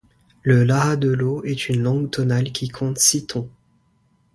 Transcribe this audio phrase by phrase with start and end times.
[0.41, 3.47] Le laha de l'eau est une langue tonale qui compte six tons.